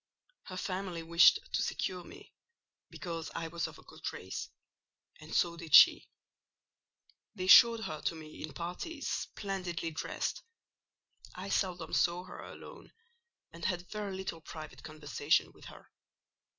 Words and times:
Her 0.45 0.57
family 0.57 1.03
wished 1.03 1.37
to 1.53 1.61
secure 1.61 2.03
me 2.03 2.33
because 2.89 3.29
I 3.35 3.49
was 3.49 3.67
of 3.67 3.77
a 3.77 3.83
good 3.83 4.11
race; 4.11 4.49
and 5.19 5.31
so 5.35 5.55
did 5.55 5.75
she. 5.75 6.07
They 7.35 7.45
showed 7.45 7.81
her 7.81 8.01
to 8.05 8.15
me 8.15 8.41
in 8.41 8.51
parties, 8.53 9.07
splendidly 9.07 9.91
dressed. 9.91 10.41
I 11.35 11.49
seldom 11.49 11.93
saw 11.93 12.23
her 12.23 12.39
alone, 12.39 12.91
and 13.53 13.65
had 13.65 13.91
very 13.91 14.15
little 14.17 14.41
private 14.41 14.81
conversation 14.81 15.51
with 15.51 15.65
her. 15.65 15.91